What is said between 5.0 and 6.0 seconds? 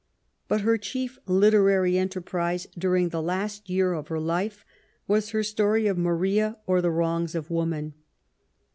was her story of